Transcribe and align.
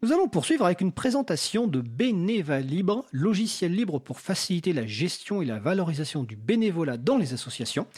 Nous 0.00 0.12
allons 0.12 0.28
poursuivre 0.28 0.64
avec 0.64 0.80
une 0.80 0.92
présentation 0.92 1.66
de 1.66 1.80
Beneva 1.80 2.60
Libre, 2.60 3.04
logiciel 3.10 3.74
libre 3.74 3.98
pour 3.98 4.20
faciliter 4.20 4.72
la 4.72 4.86
gestion 4.86 5.42
et 5.42 5.44
la 5.44 5.58
valorisation 5.58 6.22
du 6.22 6.36
bénévolat 6.36 6.96
dans 6.96 7.18
les 7.18 7.32
associations. 7.32 7.88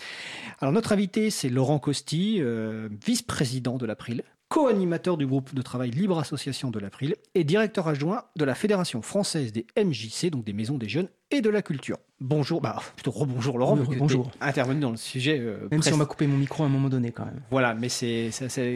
Alors 0.61 0.73
notre 0.73 0.93
invité, 0.93 1.29
c'est 1.29 1.51
Laurent 1.51 1.79
Costi, 1.79 2.39
euh, 2.41 2.89
vice-président 3.05 3.77
de 3.77 3.85
l'April, 3.85 4.25
co-animateur 4.51 5.17
du 5.17 5.29
groupe 5.29 5.55
de 5.55 5.63
travail 5.63 5.91
Libre 5.93 6.19
Association 6.19 6.73
de 6.73 6.81
l'April 6.81 7.15
et 7.37 7.45
directeur 7.45 7.87
adjoint 7.87 8.25
de 8.37 8.45
la 8.45 8.57
Fédération 8.57 9.01
française 9.01 9.53
des 9.53 9.65
MJC, 9.79 10.29
donc 10.29 10.45
des 10.45 10.53
maisons 10.53 10.77
des 10.77 10.89
jeunes 10.89 11.07
et 11.31 11.41
de 11.41 11.49
la 11.49 11.63
culture. 11.63 11.99
Bonjour, 12.21 12.61
bah 12.61 12.83
plutôt 12.97 13.13
rebonjour 13.13 13.59
Laurent, 13.59 13.79
Oui, 13.79 13.97
bonjour. 13.97 14.29
intervenu 14.41 14.81
dans 14.81 14.91
le 14.91 14.97
sujet. 14.97 15.39
euh, 15.39 15.69
Même 15.71 15.83
si 15.83 15.93
on 15.93 15.97
m'a 15.97 16.05
coupé 16.05 16.27
mon 16.27 16.37
micro 16.37 16.65
à 16.65 16.67
un 16.67 16.69
moment 16.69 16.89
donné 16.89 17.13
quand 17.13 17.25
même. 17.25 17.41
Voilà, 17.53 17.75
mais 17.75 17.89
c'est 17.89 18.31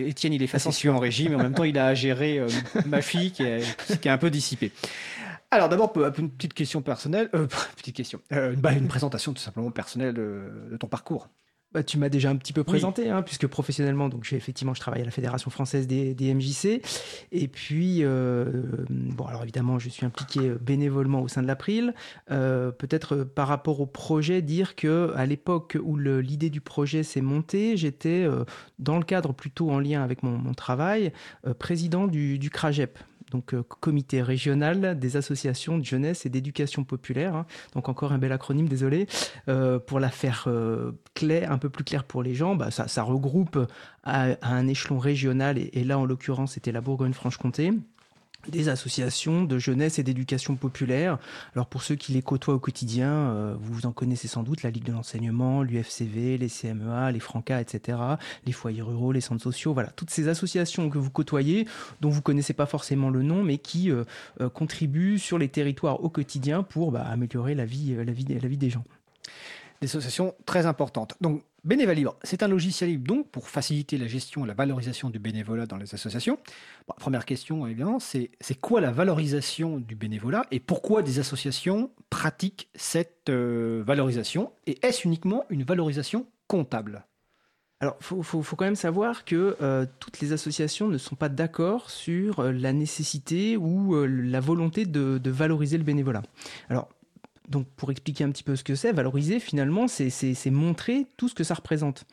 Étienne, 0.07 0.33
il 0.33 0.43
est 0.45 0.47
facétieux 0.47 0.93
en 0.93 1.01
régie, 1.01 1.29
mais 1.29 1.35
en 1.35 1.43
même 1.43 1.55
temps, 1.55 1.65
il 1.65 1.77
a 1.77 1.87
à 1.89 1.95
gérer 1.95 2.39
euh, 2.39 2.47
ma 2.87 3.03
fille 3.03 3.33
qui 3.33 3.43
est, 3.43 3.61
qui 4.01 4.07
est 4.07 4.13
un 4.13 4.19
peu 4.19 4.31
dissipée. 4.31 4.71
Alors 5.51 5.69
d'abord, 5.69 5.93
une 6.19 6.31
petite 6.31 6.55
question 6.55 6.83
personnelle, 6.83 7.31
euh, 7.35 7.49
petite 7.77 7.97
question, 7.97 8.21
euh, 8.33 8.55
bah, 8.57 8.73
une 8.73 8.87
présentation 8.87 9.33
tout 9.33 9.43
simplement 9.43 9.73
personnelle 9.73 10.15
de, 10.15 10.69
de 10.71 10.77
ton 10.77 10.87
parcours. 10.87 11.29
Bah, 11.75 11.83
tu 11.83 11.99
m'as 11.99 12.09
déjà 12.09 12.31
un 12.31 12.37
petit 12.37 12.53
peu 12.53 12.63
présenté, 12.63 13.11
hein, 13.11 13.23
puisque 13.23 13.49
professionnellement, 13.49 14.09
donc 14.09 14.23
j'ai 14.23 14.37
effectivement, 14.37 14.75
je 14.75 14.81
travaille 14.81 15.03
à 15.03 15.05
la 15.05 15.11
Fédération 15.11 15.51
française 15.51 15.89
des, 15.89 16.15
des 16.15 16.33
MJC. 16.33 16.81
Et 17.33 17.49
puis, 17.49 18.05
euh, 18.05 18.45
bon, 18.89 19.25
alors 19.25 19.43
évidemment, 19.43 19.81
je 19.81 19.89
suis 19.89 20.07
impliqué 20.07 20.53
bénévolement 20.61 21.21
au 21.21 21.27
sein 21.27 21.43
de 21.43 21.49
l'April. 21.49 21.93
Euh, 22.31 22.71
Peut-être 22.71 23.17
euh, 23.17 23.25
par 23.25 23.49
rapport 23.49 23.81
au 23.81 23.87
projet, 23.87 24.41
dire 24.41 24.77
que 24.77 25.13
à 25.17 25.27
l'époque 25.27 25.77
où 25.83 25.97
l'idée 25.97 26.51
du 26.51 26.61
projet 26.61 27.03
s'est 27.03 27.21
montée, 27.21 27.77
j'étais 27.77 28.25
euh, 28.25 28.45
dans 28.79 28.99
le 28.99 29.05
cadre 29.05 29.33
plutôt 29.33 29.71
en 29.71 29.81
lien 29.81 30.05
avec 30.05 30.23
mon, 30.23 30.39
mon 30.39 30.55
travail, 30.55 31.13
euh, 31.47 31.55
président 31.55 32.07
du, 32.07 32.39
du 32.39 32.51
CRAGEP. 32.51 32.99
Donc, 33.35 33.53
euh, 33.53 33.65
comité 33.65 34.23
régional 34.23 34.97
des 34.97 35.17
associations 35.17 35.77
de 35.77 35.85
jeunesse 35.85 36.25
et 36.25 36.29
d'éducation 36.29 36.85
populaire. 36.85 37.35
hein. 37.35 37.47
Donc, 37.75 37.89
encore 37.89 38.13
un 38.13 38.19
bel 38.19 38.31
acronyme, 38.31 38.69
désolé. 38.69 39.09
Euh, 39.49 39.81
pour 39.81 39.99
la 39.99 40.11
faire 40.11 40.45
euh, 40.47 40.93
clair, 41.15 41.51
un 41.51 41.59
peu 41.59 41.69
plus 41.69 41.83
clair 41.83 42.05
pour 42.05 42.23
les 42.23 42.33
gens, 42.33 42.55
bah, 42.55 42.71
ça, 42.71 43.03
regroupe 43.03 43.59
à, 44.05 44.37
un 44.43 44.69
échelon 44.69 45.01
régional, 45.01 45.59
et 45.59 45.83
là 45.83 45.99
en 45.99 46.05
l'occurrence 46.05 46.53
c'était 46.53 46.71
la 46.71 46.81
Bourgogne-Franche-Comté, 46.81 47.73
des 48.49 48.69
associations 48.69 49.45
de 49.45 49.59
jeunesse 49.59 49.99
et 49.99 50.03
d'éducation 50.03 50.57
populaire. 50.57 51.19
Alors 51.55 51.67
pour 51.67 51.83
ceux 51.83 51.95
qui 51.95 52.13
les 52.13 52.23
côtoient 52.23 52.55
au 52.55 52.59
quotidien, 52.59 53.09
euh, 53.09 53.55
vous 53.59 53.87
en 53.87 53.93
connaissez 53.93 54.29
sans 54.29 54.43
doute 54.43 54.63
la 54.63 54.71
Ligue 54.71 54.85
de 54.85 54.93
l'enseignement, 54.93 55.63
l'UFCV, 55.63 56.39
les 56.39 56.49
CMEA, 56.49 57.13
les 57.13 57.21
Francas, 57.21 57.61
etc., 57.61 57.99
les 58.47 58.53
foyers 58.53 58.83
ruraux, 58.83 59.13
les 59.13 59.21
centres 59.21 59.43
sociaux, 59.43 59.75
voilà, 59.75 59.91
toutes 59.91 60.11
ces 60.11 60.29
associations 60.29 60.91
que 60.91 60.99
vous 60.99 61.11
côtoyez, 61.11 61.67
dont 62.01 62.11
vous 62.11 62.23
connaissez 62.23 62.53
pas 62.53 62.67
forcément 62.67 63.11
le 63.11 63.23
nom, 63.23 63.43
mais 63.43 63.59
qui 63.59 63.91
euh, 63.91 64.05
euh, 64.41 64.49
contribuent 64.49 65.19
sur 65.19 65.39
les 65.39 65.49
territoires 65.49 66.03
au 66.03 66.09
quotidien 66.09 66.63
pour 66.63 66.93
bah, 66.93 67.03
améliorer 67.03 67.55
la 67.55 67.65
vie, 67.65 67.95
la 67.97 68.49
vie 68.49 68.57
des 68.57 68.71
gens. 68.71 68.85
Des 69.81 69.87
associations 69.89 70.35
très 70.47 70.67
importantes. 70.67 71.15
Donc, 71.21 71.43
Bénéva 71.65 71.95
Libre, 71.95 72.17
c'est 72.23 72.43
un 72.43 72.49
logiciel 72.49 72.91
libre 72.91 73.07
donc 73.07 73.29
pour 73.31 73.49
faciliter 73.49 73.97
la 73.97 74.07
gestion 74.07 74.45
et 74.45 74.49
la 74.49 74.55
valorisation 74.55 75.09
du 75.11 75.19
bénévolat 75.19 75.65
dans 75.67 75.79
les 75.79 75.95
associations. 75.95 76.39
Première 76.99 77.25
question, 77.25 77.67
évidemment, 77.67 77.99
c'est 77.99 78.31
c'est 78.41 78.55
quoi 78.61 78.81
la 78.83 78.91
valorisation 78.93 79.79
du 79.79 79.95
bénévolat 79.95 80.45
et 80.51 80.61
pourquoi 80.61 81.03
des 81.03 81.19
associations 81.21 81.91
pratiquent 82.11 82.69
cette 82.75 83.31
euh, 83.31 83.83
valorisation 83.87 84.53
Et 84.67 84.79
est-ce 84.87 85.07
uniquement 85.07 85.45
une 85.49 85.65
valorisation 85.65 86.27
comptable? 86.49 87.07
Alors, 87.81 87.97
il 88.01 88.05
faut, 88.05 88.23
faut- 88.23 88.43
faut 88.43 88.57
quand 88.57 88.65
même 88.67 88.77
savoir 88.77 89.25
que 89.25 89.57
euh, 89.61 89.85
toutes 90.01 90.21
les 90.21 90.33
associations 90.33 90.89
ne 90.89 90.97
sont 90.97 91.17
pas 91.17 91.29
d'accord 91.29 91.91
sur 91.91 92.41
euh, 92.41 92.53
la 92.53 92.73
nécessité 92.73 93.57
ou 93.57 94.05
la 94.07 94.41
volonté 94.41 94.87
de, 94.87 95.19
de 95.19 95.31
valoriser 95.31 95.77
le 95.77 95.85
bénévolat. 95.85 96.23
Alors, 96.69 96.89
donc, 97.49 97.67
pour 97.77 97.91
expliquer 97.91 98.25
un 98.25 98.31
petit 98.31 98.43
peu 98.43 98.57
ce 98.57 98.65
que 98.65 98.75
c'est, 98.75 98.93
valoriser, 98.93 99.39
finalement, 99.41 99.87
c'est- 99.89 100.51
montrer 100.51 101.07
tout 101.17 101.29
ce 101.29 101.35
que 101.35 101.45
ça 101.45 101.55
représente. 101.55 102.05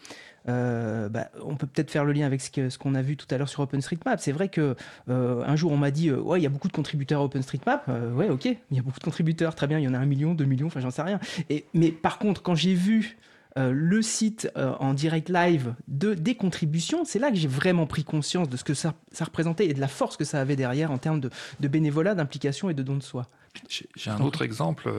Euh, 0.50 1.08
bah, 1.08 1.30
on 1.46 1.56
peut 1.56 1.68
peut-être 1.68 1.92
faire 1.92 2.04
le 2.04 2.14
lien 2.14 2.26
avec 2.26 2.42
ce 2.42 2.78
qu'on 2.80 2.96
a 2.96 3.02
vu 3.04 3.16
tout 3.16 3.28
à 3.30 3.38
l'heure 3.38 3.48
sur 3.48 3.60
OpenStreetMap. 3.62 4.20
C'est 4.20 4.32
vrai 4.32 4.50
que 4.50 4.76
euh, 5.08 5.44
un 5.46 5.56
jour 5.56 5.72
on 5.72 5.78
m'a 5.78 5.92
dit 5.92 6.10
euh, 6.10 6.20
ouais 6.20 6.40
il 6.40 6.44
y 6.44 6.48
a 6.48 6.50
beaucoup 6.50 6.68
de 6.68 6.74
contributeurs 6.74 7.22
à 7.22 7.26
OpenStreetMap. 7.26 7.88
Ouais 8.16 8.28
ok 8.30 8.46
il 8.46 8.76
y 8.76 8.80
a 8.80 8.82
beaucoup 8.82 8.98
de 8.98 9.04
contributeurs 9.04 9.54
très 9.54 9.68
bien 9.68 9.78
il 9.78 9.84
y 9.84 9.88
en 9.88 9.94
a 9.94 10.00
un 10.00 10.06
million 10.08 10.34
deux 10.34 10.46
millions 10.46 10.66
enfin 10.66 10.80
j'en 10.80 10.90
sais 10.90 11.04
rien. 11.04 11.20
Et 11.52 11.66
mais 11.76 11.92
par 11.92 12.18
contre 12.18 12.42
quand 12.42 12.56
j'ai 12.56 12.74
vu 12.74 13.18
euh, 13.58 13.72
le 13.74 14.02
site 14.02 14.50
euh, 14.56 14.74
en 14.80 14.94
direct 14.94 15.30
live 15.30 15.76
de, 15.88 16.14
des 16.14 16.36
contributions, 16.36 17.04
c'est 17.04 17.20
là 17.20 17.30
que 17.30 17.36
j'ai 17.36 17.48
vraiment 17.48 17.86
pris 17.86 18.04
conscience 18.04 18.48
de 18.48 18.56
ce 18.56 18.64
que 18.64 18.74
ça, 18.74 18.94
représentait 19.20 19.68
et 19.68 19.74
de 19.74 19.80
la 19.82 19.90
force 19.90 20.16
que 20.16 20.24
ça 20.24 20.40
avait 20.40 20.56
derrière 20.56 20.92
en 20.92 20.98
termes 20.98 21.20
de, 21.20 21.68
bénévolat, 21.68 22.16
d'implication 22.16 22.70
et 22.70 22.74
de 22.74 22.84
don 22.84 22.96
de 22.96 23.04
soi. 23.04 23.28
J'ai 23.68 24.10
un 24.10 24.22
autre 24.22 24.44
exemple. 24.44 24.90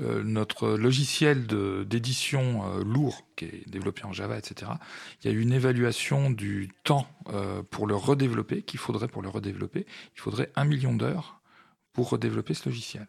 euh, 0.00 0.22
notre 0.22 0.68
logiciel 0.70 1.46
d'édition 1.86 2.78
lourd, 2.80 3.22
qui 3.36 3.46
est 3.46 3.68
développé 3.68 4.04
en 4.04 4.12
Java, 4.12 4.36
etc., 4.36 4.70
il 5.22 5.30
y 5.30 5.34
a 5.34 5.36
eu 5.36 5.40
une 5.40 5.52
évaluation 5.52 6.28
du 6.30 6.70
temps 6.84 7.06
pour 7.70 7.86
le 7.86 7.94
redévelopper, 7.94 8.62
qu'il 8.62 8.78
faudrait 8.78 9.08
pour 9.08 9.22
le 9.22 9.30
redévelopper. 9.30 9.86
Il 10.14 10.20
faudrait 10.20 10.52
un 10.56 10.66
million 10.66 10.94
d'heures 10.94 11.40
pour 11.94 12.10
redévelopper 12.10 12.52
ce 12.52 12.68
logiciel. 12.68 13.06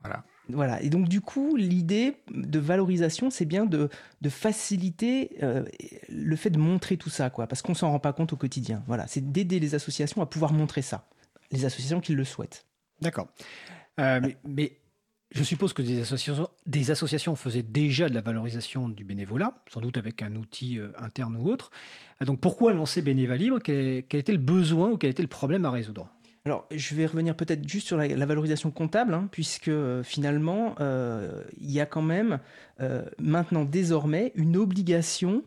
Voilà. 0.00 0.24
Voilà. 0.48 0.82
Et 0.82 0.90
donc, 0.90 1.08
du 1.08 1.20
coup, 1.20 1.56
l'idée 1.56 2.16
de 2.30 2.58
valorisation, 2.58 3.30
c'est 3.30 3.44
bien 3.44 3.66
de, 3.66 3.88
faciliter 4.28 5.30
euh, 5.42 5.64
le 6.08 6.36
fait 6.36 6.50
de 6.50 6.58
montrer 6.58 6.96
tout 6.96 7.10
ça, 7.10 7.30
quoi, 7.30 7.46
parce 7.46 7.62
qu'on 7.62 7.74
s'en 7.74 7.90
rend 7.90 7.98
pas 7.98 8.12
compte 8.12 8.32
au 8.32 8.36
quotidien. 8.36 8.82
Voilà. 8.86 9.06
C'est 9.06 9.32
d'aider 9.32 9.60
les 9.60 9.74
associations 9.74 10.22
à 10.22 10.26
pouvoir 10.26 10.52
montrer 10.52 10.82
ça. 10.82 11.08
Les 11.50 11.64
associations 11.64 12.00
qui 12.00 12.14
le 12.14 12.24
souhaitent. 12.24 12.66
D'accord. 13.00 13.28
Euh, 14.00 14.20
mais, 14.44 14.78
je 15.30 15.42
suppose 15.42 15.72
que 15.72 15.82
des 15.82 16.00
associations, 16.00 16.48
des 16.66 16.90
associations 16.90 17.34
faisaient 17.34 17.62
déjà 17.62 18.08
de 18.08 18.14
la 18.14 18.20
valorisation 18.20 18.88
du 18.88 19.04
bénévolat, 19.04 19.62
sans 19.68 19.80
doute 19.80 19.96
avec 19.96 20.22
un 20.22 20.36
outil 20.36 20.78
euh, 20.78 20.92
interne 20.98 21.36
ou 21.36 21.50
autre. 21.50 21.70
Donc 22.20 22.40
pourquoi 22.40 22.72
lancer 22.72 23.02
Bénéva 23.02 23.36
Libre 23.36 23.58
quel 23.58 24.04
était 24.12 24.32
le 24.32 24.38
besoin 24.38 24.90
ou 24.90 24.96
quel 24.96 25.10
était 25.10 25.22
le 25.22 25.28
problème 25.28 25.64
à 25.64 25.70
résoudre? 25.70 26.13
Alors, 26.46 26.66
je 26.70 26.94
vais 26.94 27.06
revenir 27.06 27.34
peut-être 27.34 27.66
juste 27.66 27.86
sur 27.86 27.96
la, 27.96 28.26
valorisation 28.26 28.70
comptable, 28.70 29.14
hein, 29.14 29.28
puisque 29.32 29.68
euh, 29.68 30.02
finalement, 30.02 30.74
euh, 30.78 31.42
il 31.58 31.70
y 31.70 31.80
a 31.80 31.86
quand 31.86 32.02
même 32.02 32.38
euh, 32.82 33.02
maintenant 33.18 33.64
désormais 33.64 34.30
une 34.34 34.58
obligation 34.58 35.42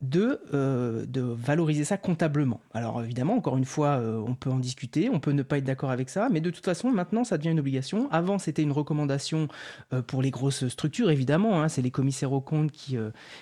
de, 0.00 0.40
euh, 0.54 1.06
de 1.06 1.20
valoriser 1.20 1.84
ça 1.84 1.96
comptablement. 1.96 2.60
Alors 2.72 3.02
évidemment, 3.02 3.34
encore 3.34 3.56
une 3.56 3.64
fois, 3.64 3.98
euh, 3.98 4.22
on 4.24 4.34
peut 4.34 4.50
en 4.50 4.60
discuter, 4.60 5.10
on 5.10 5.18
peut 5.18 5.32
ne 5.32 5.42
pas 5.42 5.58
être 5.58 5.64
d'accord 5.64 5.90
avec 5.90 6.08
ça, 6.08 6.28
mais 6.30 6.40
de 6.40 6.50
toute 6.50 6.64
façon, 6.64 6.90
maintenant, 6.90 7.24
ça 7.24 7.36
devient 7.36 7.50
une 7.50 7.58
obligation. 7.58 8.08
Avant, 8.12 8.38
c'était 8.38 8.62
une 8.62 8.70
recommandation 8.70 9.48
euh, 9.92 10.00
pour 10.00 10.22
les 10.22 10.30
grosses 10.30 10.68
structures, 10.68 11.10
évidemment. 11.10 11.62
hein, 11.62 11.68
c'est 11.68 11.82
les 11.82 11.90
commissaires 11.90 12.32
aux 12.32 12.40
comptes 12.40 12.70
qui, 12.70 12.96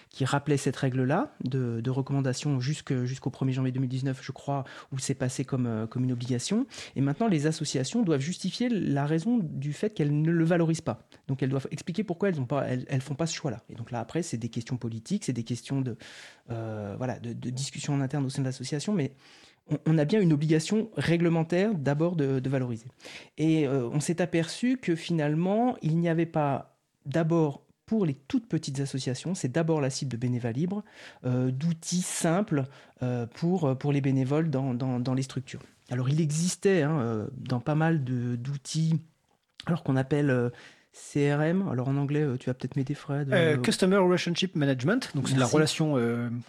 qui 0.08 0.24
rappelaient 0.24 0.56
cette 0.56 0.76
règle-là 0.76 1.34
de, 1.44 1.80
de 1.82 1.90
recommandation 1.90 2.58
jusqu'au 2.60 2.94
1er 2.94 3.52
janvier 3.52 3.72
2019, 3.72 4.20
je 4.22 4.32
crois, 4.32 4.64
où 4.92 4.98
c'est 4.98 5.14
passé 5.14 5.44
comme, 5.44 5.86
comme 5.90 6.04
une 6.04 6.12
obligation. 6.12 6.66
Et 6.94 7.00
maintenant, 7.02 7.28
les 7.28 7.46
associations 7.46 8.02
doivent 8.02 8.20
justifier 8.20 8.68
la 8.68 9.04
raison 9.04 9.38
du 9.42 9.72
fait 9.72 9.90
qu'elles 9.90 10.20
ne 10.22 10.30
le 10.30 10.44
valorisent 10.44 10.80
pas. 10.80 11.06
Donc, 11.28 11.42
elles 11.42 11.50
doivent 11.50 11.68
expliquer 11.70 12.02
pourquoi 12.02 12.30
elles 12.30 12.40
ne 12.40 12.84
elles, 12.88 13.00
font 13.02 13.14
pas 13.14 13.26
ce 13.26 13.34
choix-là. 13.34 13.62
Et 13.68 13.74
donc 13.74 13.90
là, 13.90 14.00
après, 14.00 14.22
c'est 14.22 14.36
des 14.36 14.48
questions 14.48 14.76
politiques, 14.76 15.24
c'est 15.24 15.32
des 15.32 15.44
questions 15.44 15.80
de, 15.80 15.96
voilà, 16.48 17.18
de, 17.18 17.32
de 17.32 17.50
discussion 17.50 17.94
en 17.94 18.00
interne 18.00 18.24
au 18.24 18.30
sein 18.30 18.42
de 18.42 18.46
l'association, 18.46 18.92
mais 18.92 19.12
on, 19.86 19.98
a 19.98 20.04
bien 20.04 20.20
une 20.20 20.32
obligation 20.32 20.90
réglementaire 20.96 21.74
d'abord 21.74 22.16
de, 22.16 22.48
valoriser. 22.48 22.86
Et 23.38 23.66
euh, 23.66 23.88
on 23.92 24.00
s'est 24.00 24.20
aperçu 24.20 24.76
que 24.76 24.94
finalement, 24.94 25.76
il 25.82 25.98
n'y 25.98 26.08
avait 26.08 26.26
pas 26.26 26.76
d'abord 27.04 27.62
pour 27.84 28.04
les 28.04 28.14
toutes 28.14 28.48
petites 28.48 28.80
associations, 28.80 29.34
c'est 29.34 29.50
d'abord 29.50 29.80
la 29.80 29.90
cible 29.90 30.10
de 30.10 30.16
Bénéva 30.16 30.50
Libre, 30.50 30.82
euh, 31.24 31.52
d'outils 31.52 32.02
simples 32.02 32.64
euh, 33.02 33.26
pour, 33.26 33.78
pour 33.78 33.92
les 33.92 34.00
bénévoles 34.00 34.50
dans, 34.50 34.74
dans, 34.74 35.14
les 35.14 35.22
structures. 35.22 35.62
Alors 35.90 36.08
il 36.08 36.20
existait 36.20 36.82
hein, 36.82 36.98
euh, 36.98 37.28
dans 37.36 37.60
pas 37.60 37.76
mal 37.76 38.02
d'outils, 38.02 39.00
alors 39.66 39.84
qu'on 39.84 39.96
appelle 39.96 40.30
euh, 40.30 40.50
CRM, 40.96 41.68
alors 41.70 41.88
en 41.88 41.96
anglais 41.96 42.22
euh, 42.22 42.36
tu 42.38 42.48
vas 42.48 42.54
peut-être 42.54 42.76
m'aider 42.76 42.94
Fred. 42.94 43.32
Euh, 43.32 43.54
euh, 43.54 43.56
Customer 43.58 43.96
Relationship 43.98 44.56
Management, 44.56 45.10
donc 45.14 45.28
c'est 45.28 45.34
de 45.34 45.40
la 45.40 45.46
relation 45.46 45.96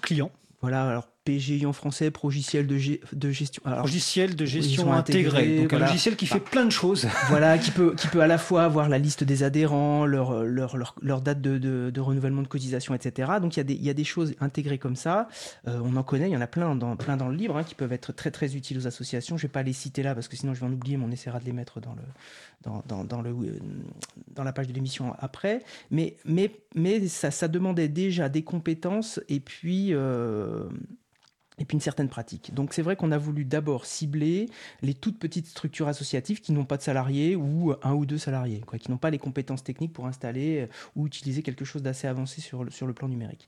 client, 0.01 0.31
Voilà, 0.61 0.87
alors 0.87 1.07
PGI 1.27 1.65
en 1.65 1.73
français, 1.73 2.09
progiciel 2.09 2.67
de, 2.67 2.77
gestion. 2.77 3.61
Alors, 3.65 3.81
logiciel 3.81 4.37
de 4.37 4.45
gestion 4.45 4.83
sont 4.83 4.91
intégré, 4.93 5.39
intégrés, 5.39 5.61
donc 5.61 5.73
un 5.73 5.79
logiciel 5.79 6.15
qui 6.15 6.25
fait 6.25 6.39
plein 6.39 6.63
de 6.63 6.71
choses. 6.71 7.05
voilà, 7.27 7.57
qui 7.57 7.71
peut, 7.71 7.93
qui 7.95 8.07
peut 8.07 8.21
à 8.21 8.27
la 8.27 8.37
fois 8.37 8.63
avoir 8.63 8.87
la 8.87 8.97
liste 8.97 9.25
des 9.25 9.43
adhérents, 9.43 10.05
leur, 10.05 10.43
leur, 10.45 10.77
leur, 10.77 10.95
leur 11.01 11.21
date 11.21 11.41
de, 11.41 11.57
de, 11.57 11.89
de 11.89 11.99
renouvellement 11.99 12.43
de 12.43 12.47
cotisation, 12.47 12.95
etc. 12.95 13.29
Donc 13.41 13.57
il 13.57 13.59
y, 13.59 13.61
a 13.61 13.65
des, 13.65 13.73
il 13.73 13.83
y 13.83 13.89
a 13.89 13.93
des 13.93 14.05
choses 14.05 14.35
intégrées 14.39 14.77
comme 14.77 14.95
ça. 14.95 15.27
Euh, 15.67 15.81
on 15.83 15.97
en 15.97 16.03
connaît, 16.03 16.29
il 16.29 16.33
y 16.33 16.37
en 16.37 16.41
a 16.41 16.47
plein 16.47 16.75
dans, 16.75 16.95
plein 16.95 17.17
dans 17.17 17.27
le 17.27 17.35
livre 17.35 17.57
hein, 17.57 17.65
qui 17.65 17.75
peuvent 17.75 17.91
être 17.91 18.13
très 18.13 18.31
très 18.31 18.55
utiles 18.55 18.77
aux 18.77 18.87
associations. 18.87 19.35
Je 19.35 19.41
vais 19.41 19.51
pas 19.51 19.63
les 19.63 19.73
citer 19.73 20.03
là 20.03 20.15
parce 20.15 20.29
que 20.29 20.37
sinon 20.37 20.53
je 20.53 20.61
vais 20.61 20.67
en 20.67 20.71
oublier, 20.71 20.95
mais 20.95 21.03
on 21.05 21.11
essaiera 21.11 21.39
de 21.41 21.45
les 21.45 21.51
mettre 21.51 21.81
dans, 21.81 21.93
le, 21.93 22.03
dans, 22.63 22.83
dans, 22.87 23.03
dans 23.03 23.21
le, 23.21 23.35
dans 24.33 24.45
la 24.45 24.53
page 24.53 24.67
de 24.67 24.73
l'émission 24.73 25.13
après. 25.19 25.61
Mais, 25.91 26.15
mais, 26.23 26.51
mais 26.73 27.05
ça, 27.09 27.31
ça 27.31 27.49
demandait 27.49 27.89
déjà 27.89 28.29
des 28.29 28.43
compétences 28.43 29.19
et 29.27 29.41
puis. 29.41 29.93
euh, 29.93 30.69
et 31.59 31.65
puis 31.65 31.75
une 31.75 31.81
certaine 31.81 32.09
pratique. 32.09 32.53
Donc 32.53 32.73
c'est 32.73 32.81
vrai 32.81 32.95
qu'on 32.95 33.11
a 33.11 33.17
voulu 33.17 33.45
d'abord 33.45 33.85
cibler 33.85 34.49
les 34.81 34.93
toutes 34.93 35.19
petites 35.19 35.47
structures 35.47 35.87
associatives 35.87 36.41
qui 36.41 36.51
n'ont 36.51 36.65
pas 36.65 36.77
de 36.77 36.83
salariés 36.83 37.35
ou 37.35 37.73
un 37.81 37.93
ou 37.93 38.05
deux 38.05 38.17
salariés, 38.17 38.61
quoi, 38.65 38.79
qui 38.79 38.91
n'ont 38.91 38.97
pas 38.97 39.09
les 39.09 39.17
compétences 39.17 39.63
techniques 39.63 39.93
pour 39.93 40.05
installer 40.07 40.61
euh, 40.61 40.67
ou 40.95 41.07
utiliser 41.07 41.41
quelque 41.41 41.65
chose 41.65 41.81
d'assez 41.81 42.07
avancé 42.07 42.41
sur 42.41 42.63
le, 42.63 42.71
sur 42.71 42.87
le 42.87 42.93
plan 42.93 43.07
numérique. 43.07 43.47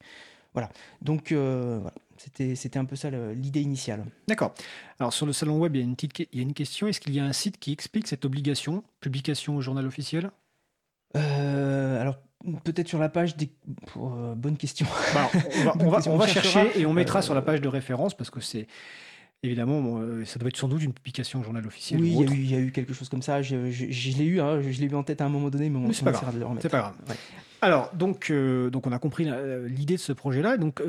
Voilà, 0.54 0.70
donc 1.04 1.32
euh, 1.32 1.80
c'était, 2.18 2.56
c'était 2.56 2.80
un 2.80 2.86
peu 2.86 2.96
ça 2.96 3.12
l'idée 3.12 3.62
initiale. 3.62 4.06
D'accord. 4.28 4.56
Alors 5.00 5.14
sur 5.14 5.28
le 5.28 5.34
salon 5.34 5.60
web, 5.60 5.76
il 5.76 5.80
y 5.80 5.82
a 5.84 5.86
une, 5.86 5.96
petite, 5.96 6.28
il 6.32 6.38
y 6.38 6.40
a 6.40 6.42
une 6.42 6.56
question, 6.56 6.88
est-ce 6.88 7.00
qu'il 7.00 7.14
y 7.14 7.20
a 7.20 7.24
un 7.24 7.34
site 7.34 7.60
qui 7.60 7.72
explique 7.72 8.08
cette 8.08 8.26
obligation, 8.26 8.84
publication 9.00 9.56
au 9.58 9.62
journal 9.62 9.86
officiel? 9.86 10.32
Euh, 11.16 12.02
alors 12.02 12.18
peut-être 12.64 12.88
sur 12.88 13.00
la 13.00 13.10
page 13.10 13.36
des 13.36 13.50
euh, 13.98 14.36
bonne 14.36 14.58
question. 14.58 14.86
Bah, 15.14 15.30
on 15.80 15.90
va, 15.90 16.00
on 16.08 16.18
va, 16.18 16.28
chercher 16.28 16.80
et 16.80 16.86
on 16.86 16.94
mettra 16.94 17.22
sur 17.22 17.34
la 17.34 17.42
page 17.42 17.62
de 17.62 17.68
référence 17.68 18.16
parce 18.16 18.30
que 18.30 18.40
c'est 18.40 18.68
évidemment 19.44 20.00
euh, 20.00 20.26
ça 20.26 20.40
doit 20.40 20.50
être 20.50 20.58
sans 20.58 20.68
doute 20.68 20.84
une 20.84 20.94
publication 20.94 21.42
au 21.42 21.44
journal 21.44 21.66
officiel. 21.66 22.02
Oui, 22.02 22.16
il 22.32 22.50
y, 22.50 22.56
a 22.56 22.60
eu 22.60 22.72
quelque 22.72 22.94
chose 22.94 23.10
comme 23.10 23.22
ça. 23.22 23.42
Je, 23.42 23.56
l'ai 23.56 24.26
eu, 24.26 24.40
hein, 24.40 24.62
je, 24.62 24.80
l'ai 24.80 24.88
eu 24.88 24.96
en 24.96 25.04
tête 25.04 25.22
à 25.22 25.26
un 25.26 25.30
moment 25.30 25.50
donné, 25.50 25.70
mais 25.70 25.78
on 25.80 25.92
c'est 25.92 26.06
pas, 26.06 26.12
grave. 26.12 26.46
C'est 26.62 26.70
pas 26.70 26.80
grave. 26.80 26.96
Alors 27.62 27.92
donc 27.94 28.32
donc 28.32 28.88
on 28.88 28.92
a 28.92 29.00
compris 29.00 29.30
l'idée 29.68 29.96
de 29.96 30.00
ce 30.00 30.14
projet-là. 30.14 30.58
Donc 30.58 30.82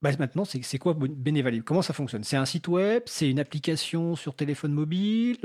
bah, 0.00 0.10
maintenant, 0.18 0.44
c'est 0.44 0.78
quoi 0.78 0.94
Bénévalib 0.94 1.64
Comment 1.64 1.82
ça 1.82 1.92
fonctionne? 1.92 2.22
C'est 2.22 2.36
un 2.36 2.46
site 2.46 2.68
web? 2.68 3.02
C'est 3.06 3.28
une 3.28 3.40
application 3.40 4.16
sur 4.16 4.34
téléphone 4.34 4.72
mobile? 4.72 5.38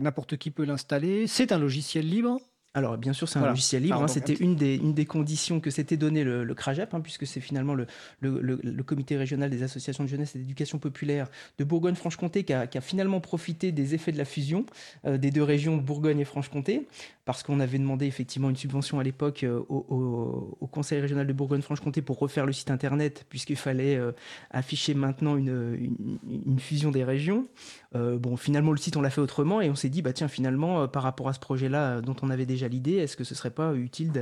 N'importe 0.00 0.38
qui 0.38 0.50
peut 0.50 0.64
l'installer? 0.64 1.26
C'est 1.26 1.52
un 1.52 1.58
logiciel 1.58 2.08
libre? 2.08 2.38
Alors, 2.74 2.96
bien 2.96 3.12
sûr, 3.12 3.28
c'est 3.28 3.38
un 3.38 3.46
logiciel 3.46 3.82
libre. 3.82 4.02
Hein, 4.02 4.08
c'était 4.08 4.32
une 4.32 4.56
des, 4.56 4.76
une 4.76 4.94
des 4.94 5.04
conditions 5.04 5.60
que 5.60 5.70
s'était 5.70 5.98
donné 5.98 6.24
le, 6.24 6.42
le 6.42 6.54
CRAGEP, 6.54 6.94
hein, 6.94 7.00
puisque 7.02 7.26
c'est 7.26 7.40
finalement 7.40 7.74
le, 7.74 7.86
le, 8.20 8.40
le, 8.40 8.82
comité 8.82 9.18
régional 9.18 9.50
des 9.50 9.62
associations 9.62 10.04
de 10.04 10.08
jeunesse 10.08 10.34
et 10.36 10.38
d'éducation 10.38 10.78
populaire 10.78 11.28
de 11.58 11.64
Bourgogne-Franche-Comté 11.64 12.44
qui 12.44 12.52
a, 12.54 12.66
qui 12.66 12.78
a, 12.78 12.80
finalement 12.80 13.20
profité 13.20 13.72
des 13.72 13.94
effets 13.94 14.10
de 14.12 14.16
la 14.16 14.24
fusion 14.24 14.64
euh, 15.04 15.18
des 15.18 15.30
deux 15.30 15.42
régions 15.42 15.76
Bourgogne 15.76 16.20
et 16.20 16.24
Franche-Comté, 16.24 16.86
parce 17.24 17.42
qu'on 17.42 17.60
avait 17.60 17.78
demandé 17.78 18.06
effectivement 18.06 18.50
une 18.50 18.56
subvention 18.56 18.98
à 18.98 19.02
l'époque 19.02 19.44
euh, 19.44 19.60
au, 19.68 20.68
conseil 20.70 21.00
régional 21.00 21.26
de 21.26 21.32
Bourgogne-Franche-Comté 21.32 22.02
pour 22.02 22.18
refaire 22.18 22.46
le 22.46 22.52
site 22.52 22.70
internet, 22.70 23.26
puisqu'il 23.28 23.56
fallait 23.56 23.96
euh, 23.96 24.12
afficher 24.50 24.94
maintenant 24.94 25.36
une, 25.36 26.18
fusion 26.58 26.90
des 26.90 27.04
régions. 27.04 27.46
bon, 27.94 28.36
finalement, 28.36 28.72
le 28.72 28.78
site, 28.78 28.96
on 28.96 29.02
l'a 29.02 29.10
fait 29.10 29.20
autrement 29.20 29.60
et 29.60 29.68
on 29.68 29.74
s'est 29.74 29.88
dit, 29.88 30.02
bah 30.02 30.12
tiens, 30.12 30.28
finalement, 30.28 30.86
par 30.88 31.02
rapport 31.02 31.28
à 31.28 31.32
ce 31.32 31.40
projet-là 31.40 32.00
dont 32.00 32.16
on 32.22 32.30
avait 32.30 32.46
déjà 32.46 32.68
l'idée, 32.68 32.94
est-ce 32.94 33.16
que 33.16 33.24
ce 33.24 33.34
serait 33.34 33.50
pas 33.50 33.74
utile 33.74 34.12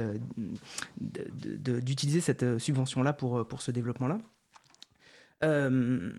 d'utiliser 0.97 2.21
cette 2.21 2.43
euh, 2.43 2.59
subvention-là 2.59 3.13
pour, 3.13 3.39
euh, 3.39 3.45
pour 3.45 3.63
ce 3.63 3.71
développement-là? 3.71 4.19
Euh, 5.43 6.13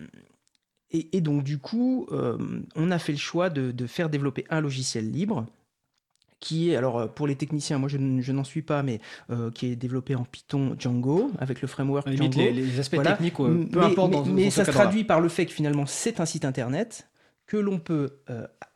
et, 0.90 1.20
donc 1.20 1.42
du 1.42 1.58
coup, 1.58 2.06
on 2.10 2.90
a 2.90 2.98
fait 2.98 3.12
le 3.12 3.18
choix 3.18 3.48
de, 3.48 3.86
faire 3.86 4.10
développer 4.10 4.44
un 4.50 4.60
logiciel 4.60 5.10
libre 5.10 5.46
qui 6.42 6.70
est, 6.70 6.76
alors 6.76 7.08
pour 7.14 7.26
les 7.26 7.36
techniciens, 7.36 7.78
moi 7.78 7.88
je, 7.88 7.96
n'en 7.96 8.44
suis 8.44 8.62
pas, 8.62 8.82
mais 8.82 9.00
qui 9.54 9.66
est 9.66 9.76
développé 9.76 10.14
en 10.14 10.24
Python 10.24 10.76
Django, 10.78 11.30
avec 11.38 11.62
le 11.62 11.68
framework 11.68 12.10
Django. 12.10 12.40
Les, 12.40 12.80
aspects 12.80 13.02
techniques, 13.02 13.36
peu 13.36 13.82
importe. 13.82 14.26
Mais, 14.26 14.50
ça 14.50 14.64
se 14.64 14.70
traduit 14.70 15.04
par 15.04 15.20
le 15.20 15.28
fait 15.28 15.46
que 15.46 15.52
finalement 15.52 15.86
c'est 15.86 16.20
un 16.20 16.26
site 16.26 16.44
internet 16.44 17.08
que 17.46 17.56
l'on 17.56 17.78
peut 17.78 18.18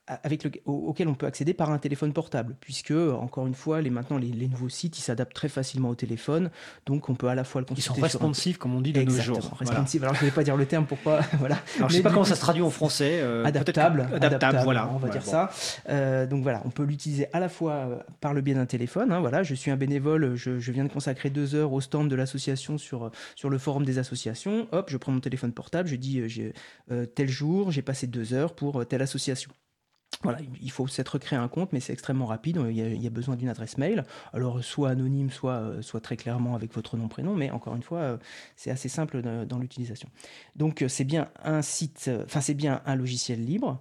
avec 0.06 0.44
le, 0.44 0.50
auquel 0.66 1.08
on 1.08 1.14
peut 1.14 1.26
accéder 1.26 1.52
par 1.52 1.70
un 1.70 1.78
téléphone 1.78 2.12
portable, 2.12 2.56
puisque, 2.60 2.92
encore 2.92 3.46
une 3.46 3.54
fois, 3.54 3.80
les, 3.80 3.90
maintenant, 3.90 4.18
les, 4.18 4.48
nouveaux 4.48 4.68
sites, 4.68 4.98
ils 4.98 5.02
s'adaptent 5.02 5.34
très 5.34 5.48
facilement 5.48 5.88
au 5.88 5.94
téléphone, 5.94 6.50
donc 6.86 7.08
on 7.08 7.14
peut 7.14 7.26
à 7.26 7.34
la 7.34 7.42
fois 7.42 7.60
le 7.60 7.64
consulter. 7.64 7.90
Ils 7.90 7.94
sont 7.94 8.00
responsifs, 8.00 8.58
comme 8.58 8.74
on 8.74 8.80
dit 8.80 8.92
de 8.92 9.02
nos 9.02 9.20
jours. 9.20 9.56
Responsifs, 9.58 10.02
alors 10.02 10.14
je 10.14 10.24
ne 10.24 10.30
vais 10.30 10.34
pas 10.34 10.44
dire 10.44 10.56
le 10.56 10.66
terme, 10.66 10.86
pourquoi, 10.86 11.20
voilà. 11.38 11.56
Alors, 11.76 11.88
je 11.88 11.94
ne 11.94 11.98
sais 11.98 12.02
pas 12.02 12.10
comment 12.10 12.24
ça 12.24 12.36
se 12.36 12.40
traduit 12.40 12.62
en 12.62 12.70
français. 12.70 13.18
Euh, 13.20 13.44
adaptable, 13.44 14.08
adaptable, 14.14 14.60
voilà. 14.62 14.88
On 14.92 14.98
va 14.98 15.08
dire 15.08 15.24
ça. 15.24 15.50
Euh, 15.88 16.26
donc 16.26 16.42
voilà, 16.42 16.62
on 16.64 16.70
peut 16.70 16.84
l'utiliser 16.84 17.26
à 17.32 17.40
la 17.40 17.48
fois 17.48 17.72
euh, 17.72 17.98
par 18.20 18.32
le 18.32 18.40
biais 18.40 18.54
d'un 18.54 18.66
téléphone, 18.66 19.10
hein, 19.10 19.20
voilà, 19.20 19.42
je 19.42 19.54
suis 19.54 19.70
un 19.70 19.76
bénévole, 19.76 20.36
je, 20.36 20.60
je, 20.60 20.72
viens 20.72 20.84
de 20.84 20.92
consacrer 20.92 21.30
deux 21.30 21.54
heures 21.54 21.72
au 21.72 21.80
stand 21.80 22.08
de 22.08 22.14
l'association 22.14 22.78
sur, 22.78 23.10
sur 23.34 23.50
le 23.50 23.58
forum 23.58 23.84
des 23.84 23.98
associations, 23.98 24.68
hop, 24.70 24.88
je 24.90 24.96
prends 24.96 25.12
mon 25.12 25.20
téléphone 25.20 25.52
portable, 25.52 25.88
je 25.88 25.96
dis, 25.96 26.22
tel 27.14 27.28
jour, 27.28 27.70
j'ai 27.72 27.82
passé 27.82 28.06
deux 28.06 28.34
heures 28.34 28.54
pour 28.54 28.86
telle 28.86 29.02
association. 29.02 29.50
Il 30.60 30.70
faut 30.70 30.86
s'être 30.86 31.18
créé 31.18 31.38
un 31.38 31.48
compte, 31.48 31.72
mais 31.72 31.80
c'est 31.80 31.92
extrêmement 31.92 32.26
rapide. 32.26 32.58
Il 32.68 33.02
y, 33.02 33.06
a, 33.06 33.10
besoin 33.10 33.36
d'une 33.36 33.48
adresse 33.48 33.78
mail, 33.78 34.04
alors 34.32 34.62
soit 34.64 34.90
anonyme, 34.90 35.30
soit, 35.30 35.54
euh, 35.54 35.82
soit 35.82 36.00
très 36.00 36.16
clairement 36.16 36.54
avec 36.54 36.72
votre 36.74 36.96
nom 36.96 37.08
prénom, 37.08 37.34
mais 37.34 37.50
encore 37.50 37.76
une 37.76 37.82
fois, 37.82 37.98
euh, 37.98 38.16
c'est 38.56 38.70
assez 38.70 38.88
simple 38.88 39.22
dans 39.22 39.58
l'utilisation. 39.58 40.08
Donc 40.56 40.82
euh, 40.82 40.88
c'est 40.88 41.04
bien 41.04 41.28
un 41.42 41.62
site, 41.62 42.10
enfin 42.24 42.40
c'est 42.40 42.54
bien 42.54 42.82
un 42.86 42.94
logiciel 42.94 43.44
libre 43.44 43.80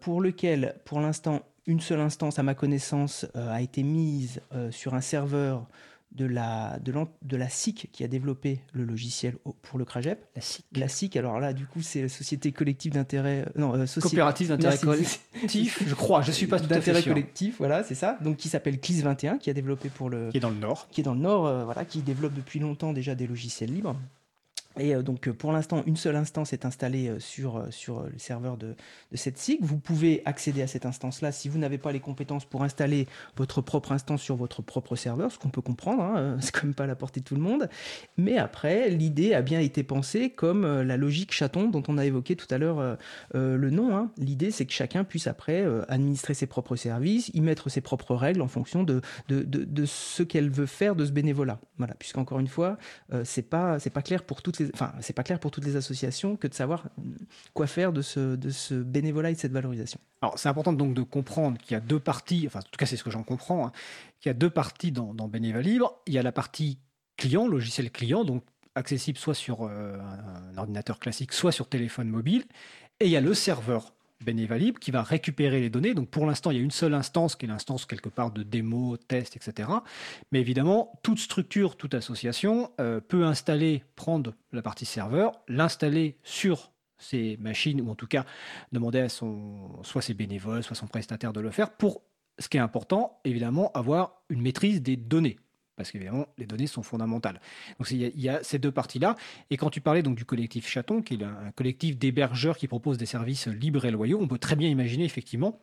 pour 0.00 0.20
lequel, 0.20 0.76
pour 0.84 1.00
l'instant, 1.00 1.42
une 1.66 1.80
seule 1.80 2.00
instance, 2.00 2.38
à 2.38 2.42
ma 2.42 2.54
connaissance, 2.54 3.26
a 3.34 3.62
été 3.62 3.82
mise 3.82 4.40
sur 4.70 4.94
un 4.94 5.00
serveur 5.00 5.66
de 6.14 6.26
la, 6.26 6.78
de, 6.78 6.94
de 7.22 7.36
la 7.36 7.48
SIC 7.48 7.88
qui 7.92 8.04
a 8.04 8.08
développé 8.08 8.60
le 8.72 8.84
logiciel 8.84 9.36
pour 9.62 9.78
le 9.78 9.84
CRAGEP. 9.84 10.24
La 10.36 10.42
SIC. 10.42 10.64
La 10.76 10.88
SIC, 10.88 11.16
alors 11.16 11.40
là, 11.40 11.52
du 11.52 11.66
coup, 11.66 11.82
c'est 11.82 12.02
la 12.02 12.08
Société 12.08 12.52
Collective 12.52 12.92
d'intérêt. 12.92 13.44
Euh, 13.46 13.60
non, 13.60 13.74
euh, 13.74 13.86
Coopérative 14.00 14.48
d'intérêt 14.48 14.78
collectif, 14.82 15.82
je 15.86 15.94
crois, 15.94 16.22
je 16.22 16.30
suis 16.30 16.46
pas 16.46 16.60
tout 16.60 16.66
D'intérêt 16.66 17.02
collectif, 17.02 17.56
voilà, 17.58 17.82
c'est 17.82 17.94
ça. 17.94 18.16
Donc, 18.22 18.36
qui 18.36 18.48
s'appelle 18.48 18.80
CLIS 18.80 19.02
21, 19.02 19.38
qui 19.38 19.50
a 19.50 19.52
développé 19.52 19.88
pour 19.88 20.08
le. 20.08 20.30
Qui 20.30 20.36
est 20.36 20.40
dans 20.40 20.50
le 20.50 20.56
Nord. 20.56 20.88
Qui 20.90 21.00
est 21.00 21.04
dans 21.04 21.14
le 21.14 21.20
Nord, 21.20 21.46
euh, 21.46 21.64
voilà, 21.64 21.84
qui 21.84 22.00
développe 22.00 22.34
depuis 22.34 22.60
longtemps 22.60 22.92
déjà 22.92 23.14
des 23.14 23.26
logiciels 23.26 23.72
libres. 23.72 23.96
Et 24.78 24.94
euh, 24.94 25.02
donc, 25.02 25.28
euh, 25.28 25.32
pour 25.32 25.52
l'instant, 25.52 25.82
une 25.86 25.96
seule 25.96 26.16
instance 26.16 26.52
est 26.52 26.64
installée 26.64 27.08
euh, 27.08 27.20
sur, 27.20 27.64
sur 27.70 28.02
le 28.02 28.18
serveur 28.18 28.56
de, 28.56 28.74
de 29.12 29.16
cette 29.16 29.38
SIG. 29.38 29.58
Vous 29.62 29.78
pouvez 29.78 30.22
accéder 30.24 30.62
à 30.62 30.66
cette 30.66 30.86
instance-là 30.86 31.32
si 31.32 31.48
vous 31.48 31.58
n'avez 31.58 31.78
pas 31.78 31.92
les 31.92 32.00
compétences 32.00 32.44
pour 32.44 32.62
installer 32.62 33.06
votre 33.36 33.60
propre 33.60 33.92
instance 33.92 34.22
sur 34.22 34.36
votre 34.36 34.62
propre 34.62 34.96
serveur, 34.96 35.30
ce 35.30 35.38
qu'on 35.38 35.50
peut 35.50 35.60
comprendre, 35.60 36.02
hein, 36.02 36.36
c'est 36.40 36.52
quand 36.52 36.64
même 36.64 36.74
pas 36.74 36.84
à 36.84 36.88
la 36.88 36.96
portée 36.96 37.20
de 37.20 37.24
tout 37.24 37.36
le 37.36 37.40
monde. 37.40 37.68
Mais 38.16 38.36
après, 38.38 38.90
l'idée 38.90 39.34
a 39.34 39.42
bien 39.42 39.60
été 39.60 39.82
pensée 39.82 40.30
comme 40.30 40.64
la 40.82 40.96
logique 40.96 41.32
chaton 41.32 41.68
dont 41.68 41.82
on 41.88 41.98
a 41.98 42.04
évoqué 42.04 42.36
tout 42.36 42.52
à 42.52 42.58
l'heure 42.58 42.96
le 43.32 43.70
nom. 43.70 43.96
Hein. 43.96 44.10
L'idée, 44.18 44.50
c'est 44.50 44.66
que 44.66 44.72
chacun 44.72 45.04
puisse 45.04 45.26
après 45.26 45.64
administrer 45.88 46.34
ses 46.34 46.46
propres 46.46 46.76
services, 46.76 47.30
y 47.34 47.40
mettre 47.40 47.68
ses 47.68 47.80
propres 47.80 48.14
règles 48.14 48.42
en 48.42 48.48
fonction 48.48 48.82
de, 48.82 49.00
de, 49.28 49.42
de, 49.42 49.84
ce 49.84 50.22
qu'elle 50.22 50.50
veut 50.50 50.66
faire 50.66 50.96
de 50.96 51.04
ce 51.04 51.12
bénévolat. 51.12 51.60
Voilà, 51.78 51.94
puisqu'encore 51.94 52.40
une 52.40 52.48
fois, 52.48 52.78
c'est 53.24 53.48
pas, 53.48 53.78
pas 53.78 54.02
clair 54.02 54.22
pour 54.22 54.42
toutes 54.42 54.58
les 54.58 54.63
enfin, 54.72 54.92
c'est 55.00 55.12
pas 55.12 55.22
clair 55.22 55.38
pour 55.38 55.50
toutes 55.50 55.64
les 55.64 55.76
associations 55.76 56.36
que 56.36 56.46
de 56.46 56.54
savoir 56.54 56.84
quoi 57.52 57.66
faire 57.66 57.92
de 57.92 58.02
ce, 58.02 58.74
bénévolat 58.82 59.30
et 59.30 59.34
de 59.34 59.38
cette 59.38 59.52
valorisation. 59.52 60.00
Alors, 60.22 60.38
c'est 60.38 60.48
important 60.48 60.72
donc 60.72 60.94
de 60.94 61.02
comprendre 61.02 61.58
qu'il 61.58 61.72
y 61.72 61.76
a 61.76 61.80
deux 61.80 62.00
parties, 62.00 62.44
enfin, 62.46 62.60
en 62.60 62.62
tout 62.62 62.78
cas, 62.78 62.86
c'est 62.86 62.96
ce 62.96 63.04
que 63.04 63.10
j'en 63.10 63.22
comprends, 63.22 63.66
hein, 63.66 63.72
qu'il 64.20 64.30
y 64.30 64.34
a 64.34 64.34
deux 64.34 64.50
parties 64.50 64.92
dans, 64.92 65.14
dans 65.14 65.28
Bénévolat 65.28 65.62
Libre. 65.62 65.98
Il 66.06 66.14
y 66.14 66.18
a 66.18 66.22
la 66.22 66.32
partie 66.32 66.78
client, 67.16 67.46
logiciel 67.46 67.90
client, 67.90 68.24
donc 68.24 68.44
accessible 68.74 69.18
soit 69.18 69.34
sur 69.34 69.62
euh, 69.62 69.98
un 70.00 70.58
ordinateur 70.58 70.98
classique, 70.98 71.32
soit 71.32 71.52
sur 71.52 71.68
téléphone 71.68 72.08
mobile. 72.08 72.44
Et 73.00 73.06
il 73.06 73.10
y 73.10 73.16
a 73.16 73.20
le 73.20 73.34
serveur 73.34 73.92
Bénévalib 74.20 74.78
qui 74.78 74.90
va 74.90 75.02
récupérer 75.02 75.60
les 75.60 75.70
données. 75.70 75.94
Donc 75.94 76.10
pour 76.10 76.26
l'instant, 76.26 76.50
il 76.50 76.56
y 76.56 76.60
a 76.60 76.62
une 76.62 76.70
seule 76.70 76.94
instance 76.94 77.36
qui 77.36 77.46
est 77.46 77.48
l'instance 77.48 77.86
quelque 77.86 78.08
part 78.08 78.30
de 78.30 78.42
démo, 78.42 78.96
test, 78.96 79.36
etc. 79.36 79.68
Mais 80.32 80.40
évidemment, 80.40 80.98
toute 81.02 81.18
structure, 81.18 81.76
toute 81.76 81.94
association 81.94 82.70
euh, 82.80 83.00
peut 83.00 83.24
installer, 83.24 83.84
prendre 83.96 84.34
la 84.52 84.62
partie 84.62 84.86
serveur, 84.86 85.32
l'installer 85.48 86.18
sur 86.22 86.72
ses 86.98 87.36
machines 87.38 87.80
ou 87.80 87.90
en 87.90 87.94
tout 87.94 88.06
cas 88.06 88.24
demander 88.72 89.00
à 89.00 89.08
son, 89.08 89.82
soit 89.82 90.02
ses 90.02 90.14
bénévoles, 90.14 90.62
soit 90.62 90.76
son 90.76 90.86
prestataire 90.86 91.32
de 91.32 91.40
le 91.40 91.50
faire 91.50 91.70
pour, 91.70 92.02
ce 92.38 92.48
qui 92.48 92.56
est 92.56 92.60
important, 92.60 93.20
évidemment, 93.24 93.70
avoir 93.72 94.22
une 94.28 94.42
maîtrise 94.42 94.82
des 94.82 94.96
données 94.96 95.38
parce 95.76 95.90
qu'évidemment, 95.90 96.26
les 96.38 96.46
données 96.46 96.66
sont 96.66 96.82
fondamentales. 96.82 97.40
Donc 97.78 97.90
il 97.90 98.20
y, 98.20 98.28
a 98.28 98.42
ces 98.42 98.58
deux 98.58 98.70
parties-là. 98.70 99.16
Et 99.50 99.56
quand 99.56 99.70
tu 99.70 99.80
parlais 99.80 100.02
donc 100.02 100.16
du 100.16 100.24
collectif 100.24 100.68
Chaton, 100.68 101.02
qui 101.02 101.14
est 101.14 101.22
un 101.22 101.50
collectif 101.54 101.98
d'hébergeurs 101.98 102.56
qui 102.56 102.68
propose 102.68 102.98
des 102.98 103.06
services 103.06 103.46
libres 103.48 103.84
et 103.84 103.90
loyaux, 103.90 104.18
on 104.20 104.28
peut 104.28 104.38
très 104.38 104.56
bien 104.56 104.68
imaginer 104.68 105.04
effectivement 105.04 105.60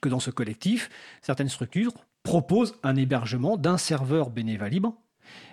que 0.00 0.08
dans 0.08 0.20
ce 0.20 0.30
collectif, 0.30 0.90
certaines 1.22 1.48
structures 1.48 1.94
proposent 2.22 2.74
un 2.82 2.96
hébergement 2.96 3.56
d'un 3.56 3.78
serveur 3.78 4.30
bénévole 4.30 4.70
libre 4.70 4.94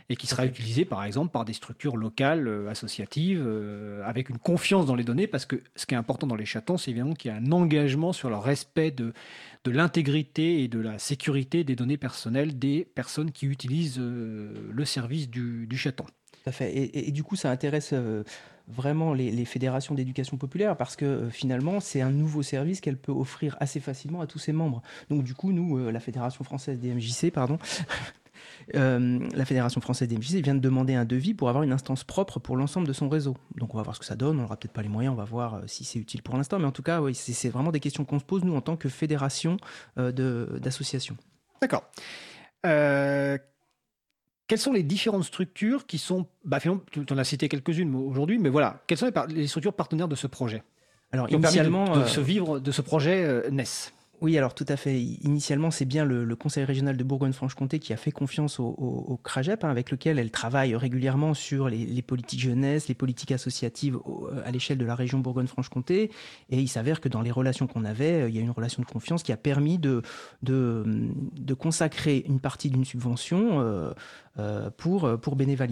et 0.10 0.16
qui 0.16 0.28
sera 0.28 0.46
utilisé 0.46 0.86
par 0.86 1.04
exemple 1.04 1.32
par 1.32 1.46
des 1.46 1.54
structures 1.54 1.98
locales, 1.98 2.48
euh, 2.48 2.70
associatives, 2.70 3.44
euh, 3.46 4.02
avec 4.06 4.30
une 4.30 4.38
confiance 4.38 4.86
dans 4.86 4.96
les 4.96 5.04
données, 5.04 5.28
parce 5.28 5.46
que 5.46 5.62
ce 5.76 5.86
qui 5.86 5.96
est 5.96 5.98
important 5.98 6.28
dans 6.28 6.36
les 6.36 6.46
chatons, 6.46 6.78
c'est 6.78 6.92
évidemment 6.92 7.14
qu'il 7.14 7.32
y 7.32 7.34
a 7.34 7.38
un 7.38 7.52
engagement 7.52 8.14
sur 8.14 8.30
le 8.30 8.38
respect 8.38 8.92
de, 8.92 9.14
de 9.64 9.72
l'intégrité 9.72 10.64
et 10.64 10.68
de 10.68 10.80
la 10.80 10.98
sécurité 10.98 11.64
des 11.64 11.76
données 11.76 11.98
personnelles 11.98 12.58
des 12.58 12.86
personnes 12.86 13.32
qui 13.32 13.48
utilisent 13.48 14.00
euh, 14.00 14.54
le 14.72 14.86
service 14.86 15.30
du, 15.30 15.68
chaton. 15.76 16.06
Tout 16.06 16.50
à 16.50 16.52
fait. 16.52 16.74
Et, 16.94 17.12
du 17.12 17.24
coup, 17.24 17.36
ça 17.36 17.52
intéresse 17.52 17.94
vraiment 18.68 19.14
les, 19.14 19.46
fédérations 19.46 19.94
d'éducation 19.94 20.38
populaire 20.38 20.76
parce 20.76 20.96
que 20.96 21.30
finalement, 21.30 21.80
c'est 21.80 22.02
un 22.02 22.10
nouveau 22.10 22.42
service 22.42 22.82
qu'elle 22.82 22.98
peut 22.98 23.12
offrir 23.12 23.56
assez 23.60 23.80
facilement 23.80 24.22
à 24.22 24.28
tous 24.28 24.40
ses 24.40 24.54
membres. 24.54 24.82
Donc 25.10 25.24
du 25.24 25.36
coup, 25.36 25.52
nous, 25.52 25.90
la 25.92 26.00
Fédération 26.00 26.44
française 26.44 26.80
des 26.80 26.94
MJC, 26.94 27.32
pardon, 27.32 27.60
la 28.74 29.46
Fédération 29.46 29.82
française 29.82 30.08
des 30.08 30.18
MJC 30.18 30.44
vient 30.44 30.56
de 30.56 30.60
demander 30.60 30.96
un 30.96 31.06
devis 31.06 31.34
pour 31.34 31.50
avoir 31.50 31.64
une 31.64 31.72
instance 31.72 32.04
propre 32.04 32.40
pour 32.40 32.58
l'ensemble 32.58 32.88
de 32.88 32.94
son 32.94 33.10
réseau. 33.10 33.36
Donc 33.56 33.74
on 33.74 33.78
va 33.78 33.84
voir 33.84 33.96
ce 33.96 34.00
que 34.00 34.06
ça 34.06 34.16
donne, 34.16 34.40
on 34.40 34.42
n'aura 34.42 34.58
peut-être 34.58 34.74
pas 34.74 34.82
les 34.82 34.90
moyens, 34.90 35.14
on 35.14 35.18
va 35.18 35.26
voir 35.26 35.62
si 35.68 35.84
c'est 35.84 36.00
utile 36.00 36.22
pour 36.22 36.36
l'instant, 36.36 36.60
mais 36.60 36.66
en 36.66 36.72
tout 36.72 36.84
cas, 36.84 37.02
oui, 37.02 37.16
c'est 37.16 37.50
vraiment 37.50 37.72
des 37.72 37.80
questions 37.80 38.06
qu'on 38.06 38.20
se 38.20 38.26
pose, 38.26 38.44
nous, 38.44 38.56
en 38.56 38.62
tant 38.62 38.76
que 38.76 38.90
fédération 38.90 39.58
d'associations. 39.96 41.18
D'accord. 41.62 41.84
Euh, 42.66 43.38
quelles 44.48 44.60
sont 44.60 44.72
les 44.72 44.84
différentes 44.84 45.26
structures 45.26 45.86
qui 45.86 45.98
sont, 45.98 46.26
bah, 46.46 46.60
tu 46.60 46.70
en 46.70 47.18
as 47.18 47.24
cité 47.24 47.50
quelques-unes 47.50 47.94
aujourd'hui, 47.96 48.38
mais 48.40 48.50
voilà, 48.50 48.82
quelles 48.88 48.98
sont 48.98 49.12
les, 49.30 49.48
structures 49.48 49.74
partenaires 49.74 50.08
de 50.08 50.16
ce 50.16 50.28
projet? 50.28 50.64
Alors, 51.12 51.30
initialement, 51.32 51.98
de, 51.98 52.06
se 52.06 52.20
euh, 52.20 52.24
vivre 52.24 52.60
de 52.60 52.72
ce 52.72 52.82
projet 52.82 53.24
euh, 53.24 53.50
NES 53.50 53.64
oui, 54.20 54.36
alors 54.36 54.56
tout 54.56 54.66
à 54.68 54.78
fait. 54.78 55.00
Initialement, 55.00 55.70
c'est 55.70 55.86
bien 55.86 56.04
le, 56.04 56.36
Conseil 56.36 56.64
régional 56.64 56.98
de 56.98 57.04
Bourgogne-Franche-Comté 57.04 57.78
qui 57.78 57.94
a 57.94 57.98
fait 57.98 58.12
confiance 58.12 58.60
au, 58.60 58.66
au, 58.66 59.20
hein, 59.36 59.70
avec 59.70 59.92
lequel 59.92 60.18
elle 60.18 60.32
travaille 60.32 60.76
régulièrement 60.76 61.36
sur 61.36 61.70
les, 61.70 62.02
politiques 62.02 62.40
jeunesse, 62.40 62.88
les 62.88 62.96
politiques 62.96 63.32
associatives 63.32 64.00
à 64.44 64.52
l'échelle 64.52 64.80
de 64.80 64.86
la 64.86 64.96
région 64.96 65.20
Bourgogne-Franche-Comté. 65.20 66.12
Et 66.50 66.60
il 66.60 66.68
s'avère 66.68 67.00
que 67.00 67.10
dans 67.10 67.22
les 67.22 67.32
relations 67.32 67.68
qu'on 67.68 67.86
avait, 67.86 68.24
euh, 68.24 68.30
il 68.30 68.36
y 68.36 68.40
a 68.40 68.42
une 68.42 68.52
relation 68.52 68.82
de 68.82 68.88
confiance 68.88 69.22
qui 69.22 69.32
a 69.32 69.38
permis 69.38 69.78
de, 69.78 70.02
consacrer 71.60 72.24
une 72.28 72.40
partie 72.40 72.70
d'une 72.70 72.86
subvention 72.86 73.62
euh, 73.62 73.92
euh, 74.40 74.72
pour, 74.72 75.20
pour 75.20 75.36
Bénéva. 75.36 75.68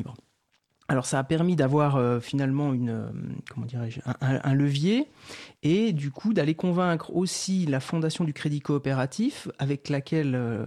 Alors 0.87 1.07
ça 1.07 1.17
a 1.17 1.23
permis 1.23 1.55
d'avoir 1.55 1.95
euh, 1.95 2.19
finalement 2.19 2.71
une, 2.71 2.89
euh, 2.89 3.07
comment 3.49 3.65
dirais-je, 3.65 4.01
un, 4.21 4.53
levier 4.53 5.07
et 5.63 5.93
du 5.93 6.11
coup 6.11 6.31
d'aller 6.31 6.53
convaincre 6.53 7.15
aussi 7.15 7.65
la 7.65 7.79
fondation 7.79 8.23
du 8.23 8.33
crédit 8.33 8.59
coopératif 8.59 9.47
avec 9.57 9.89
laquelle 9.89 10.33
euh, 10.35 10.63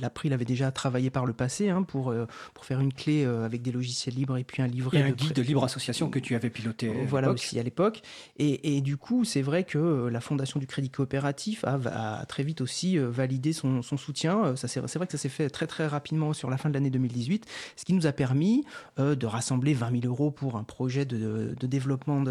l'April 0.00 0.32
avait 0.32 0.44
déjà 0.44 0.72
travaillé 0.72 1.10
par 1.10 1.26
le 1.26 1.32
passé 1.32 1.68
hein, 1.68 1.84
pour, 1.84 2.12
pour 2.54 2.64
faire 2.64 2.80
une 2.80 2.92
clé 2.92 3.24
avec 3.24 3.62
des 3.62 3.70
logiciels 3.70 4.16
libres 4.16 4.36
et 4.36 4.42
puis 4.42 4.62
un 4.62 4.66
livret. 4.66 4.98
Et 4.98 5.02
un 5.02 5.10
guide 5.10 5.32
de 5.32 5.42
libre 5.42 5.62
association 5.62 6.10
que 6.10 6.18
tu 6.18 6.34
avais 6.34 6.50
piloté. 6.50 6.92
Voilà 7.06 7.30
aussi 7.30 7.60
à 7.60 7.62
l'époque. 7.62 8.02
Et, 8.38 8.76
et, 8.76 8.80
du 8.80 8.96
coup 8.96 9.24
c'est 9.24 9.42
vrai 9.42 9.62
que 9.62 10.08
la 10.08 10.20
fondation 10.20 10.58
du 10.58 10.66
crédit 10.66 10.90
coopératif 10.90 11.64
a, 11.64 11.78
a 12.20 12.26
très 12.26 12.42
vite 12.42 12.60
aussi 12.60 12.98
validé 12.98 13.52
son, 13.52 13.82
son 13.82 13.96
soutien. 13.96 14.56
C'est 14.56 14.80
vrai 14.80 15.06
que 15.06 15.12
ça 15.12 15.18
s'est 15.18 15.28
fait 15.28 15.48
très 15.50 15.68
très 15.68 15.86
rapidement 15.86 16.32
sur 16.32 16.50
la 16.50 16.56
fin 16.56 16.68
de 16.68 16.74
l'année 16.74 16.90
2018, 16.90 17.46
ce 17.76 17.84
qui 17.84 17.92
nous 17.92 18.08
a 18.08 18.12
permis 18.12 18.64
de 18.98 19.26
rassembler 19.36 19.74
20 19.74 20.00
000 20.00 20.12
euros 20.12 20.30
pour 20.30 20.56
un 20.56 20.64
projet 20.64 21.04
de, 21.04 21.54
développement 21.62 22.24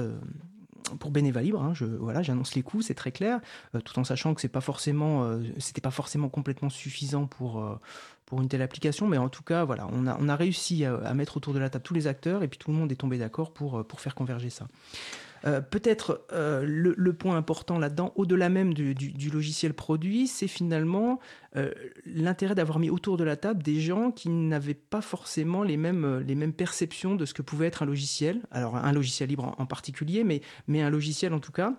pour 1.00 1.12
Bénéva 1.12 1.42
Libre, 1.42 1.62
hein, 1.62 1.74
je, 1.74 1.86
voilà, 1.86 2.22
j'annonce 2.22 2.56
les 2.56 2.62
coûts, 2.62 2.82
c'est 2.82 2.94
très 2.94 3.12
clair, 3.12 3.40
euh, 3.74 3.80
tout 3.80 3.98
en 4.00 4.04
sachant 4.04 4.34
que 4.34 4.42
c'est 4.42 4.48
pas 4.48 4.62
forcément, 4.62 5.24
euh, 5.24 5.42
c'était 5.58 5.82
pas 5.82 5.92
forcément 5.92 6.30
complètement 6.30 6.70
suffisant 6.70 7.26
pour 7.26 7.64
euh, 7.64 7.80
pour 8.26 8.42
une 8.42 8.48
telle 8.48 8.64
application, 8.64 9.08
mais 9.08 9.20
en 9.20 9.30
tout 9.30 9.44
cas, 9.44 9.66
voilà, 9.66 9.88
on 9.92 10.08
a, 10.08 10.18
on 10.20 10.30
a 10.30 10.36
réussi 10.36 10.84
à, 10.84 10.96
à, 10.96 11.14
mettre 11.14 11.38
autour 11.38 11.54
de 11.54 11.60
la 11.60 11.70
table 11.70 11.84
tous 11.84 11.94
les 11.94 12.08
acteurs 12.08 12.42
et 12.42 12.48
puis 12.48 12.58
tout 12.58 12.72
le 12.72 12.78
monde 12.78 12.92
est 12.92 12.96
tombé 12.96 13.18
d'accord 13.20 13.52
pour 13.52 13.86
pour 13.86 14.00
faire 14.00 14.16
converger 14.16 14.50
ça. 14.50 14.68
Euh, 15.46 15.62
peut-être 15.62 16.26
euh, 16.32 16.64
le, 16.66 17.14
point 17.14 17.38
important 17.38 17.78
là-dedans, 17.78 18.14
au-delà 18.16 18.50
même 18.50 18.74
du, 18.74 19.30
logiciel 19.30 19.74
produit, 19.74 20.28
c'est 20.28 20.48
finalement 20.48 21.20
euh, 21.56 21.72
l'intérêt 22.06 22.56
d'avoir 22.56 22.80
mis 22.80 22.90
autour 22.90 23.18
de 23.18 23.24
la 23.24 23.36
table 23.36 23.62
des 23.62 23.80
gens 23.80 24.12
qui 24.12 24.30
n'avaient 24.30 24.74
pas 24.74 25.02
forcément 25.02 25.62
les 25.64 25.78
mêmes, 25.78 26.54
perceptions 26.58 27.16
de 27.16 27.26
ce 27.26 27.34
que 27.34 27.44
pouvait 27.44 27.68
être 27.68 27.84
un 27.84 27.86
logiciel. 27.86 28.42
Alors 28.50 28.76
un 28.76 28.92
logiciel 28.92 29.30
libre 29.30 29.54
en, 29.58 29.66
particulier, 29.66 30.24
mais, 30.24 30.42
mais 30.68 30.82
un 30.82 30.90
logiciel 30.90 31.34
en 31.34 31.40
tout 31.40 31.52
cas 31.52 31.76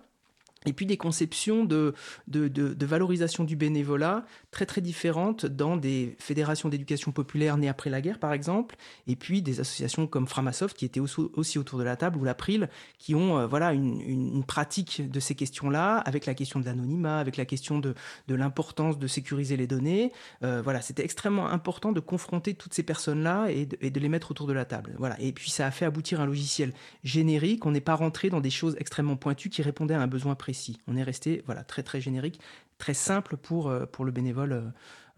et 0.67 0.73
puis 0.73 0.87
des 0.87 0.97
conceptions 0.97 1.65
de, 1.65 1.95
de, 2.29 2.87
valorisation 2.87 3.45
du 3.45 3.57
bénévolat 3.57 4.25
très 4.51 4.67
très 4.67 4.81
différentes 4.81 5.47
dans 5.47 5.77
des 5.77 6.17
fédérations 6.19 6.69
d'éducation 6.69 7.13
populaire 7.13 7.57
nées 7.57 7.69
après 7.69 7.91
la 7.91 8.01
guerre 8.01 8.19
par 8.19 8.33
exemple, 8.33 8.77
et 9.07 9.17
puis 9.17 9.43
des 9.43 9.61
associations 9.61 10.07
comme 10.07 10.27
Framasoft 10.27 10.77
qui 10.77 10.85
étaient 10.85 11.01
aussi, 11.01 11.59
autour 11.59 11.79
de 11.79 11.85
la 11.85 11.97
table, 11.97 12.19
ou 12.19 12.25
l'April, 12.25 12.69
qui 12.99 13.15
ont 13.15 13.39
euh, 13.39 13.47
voilà 13.47 13.73
une, 13.73 14.01
une, 14.01 14.45
pratique 14.45 15.11
de 15.11 15.21
ces 15.21 15.35
questions-là, 15.35 15.99
avec 15.99 16.27
la 16.27 16.35
question 16.35 16.61
de 16.61 16.65
l'anonymat, 16.65 17.19
avec 17.19 17.37
la 17.37 17.45
question 17.45 17.79
de, 17.79 17.95
de 18.29 18.35
l'importance 18.35 18.99
de 18.99 19.07
sécuriser 19.07 19.57
les 19.57 19.67
données. 19.67 20.13
Euh, 20.43 20.61
voilà, 20.63 20.81
c'était 20.81 21.05
extrêmement 21.05 21.49
important 21.49 21.93
de 21.93 22.01
confronter 22.01 22.55
toutes 22.55 22.75
ces 22.75 22.83
personnes-là 22.83 23.49
et, 23.51 23.69
et 23.81 23.91
de, 23.91 24.01
les 24.01 24.09
mettre 24.09 24.31
autour 24.31 24.47
de 24.47 24.53
la 24.53 24.65
table. 24.65 24.95
Voilà, 24.99 25.21
et 25.21 25.33
puis 25.33 25.51
ça 25.51 25.67
a 25.67 25.71
fait 25.71 25.85
aboutir 25.85 26.21
un 26.21 26.27
logiciel 26.27 26.73
générique, 27.05 27.67
on 27.67 27.71
n'est 27.71 27.81
pas 27.81 27.95
rentré 27.95 28.31
dans 28.31 28.41
des 28.41 28.51
choses 28.51 28.77
extrêmement 28.79 29.17
pointues 29.17 29.51
qui 29.51 29.63
répondaient 29.63 29.95
à 29.95 30.01
un 30.01 30.07
besoin 30.07 30.35
précis. 30.35 30.56
On 30.87 30.97
est 30.97 31.03
resté 31.03 31.43
voilà, 31.47 31.65
très 31.65 31.83
très 31.83 32.01
générique, 32.01 32.41
très 32.79 32.95
simple 32.95 33.37
pour, 33.37 33.69
euh, 33.69 33.87
pour 33.87 34.05
le 34.05 34.13
bénévole. 34.13 34.53
Euh, 34.53 34.63